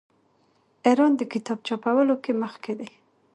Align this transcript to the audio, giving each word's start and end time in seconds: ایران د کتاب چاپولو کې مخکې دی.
ایران 0.87 1.11
د 1.17 1.21
کتاب 1.33 1.59
چاپولو 1.67 2.15
کې 2.23 2.31
مخکې 2.43 2.73
دی. 2.79 2.89